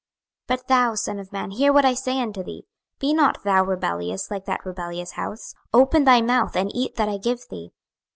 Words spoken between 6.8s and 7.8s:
that I give thee.